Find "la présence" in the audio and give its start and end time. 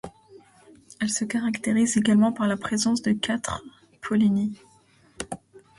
2.47-3.03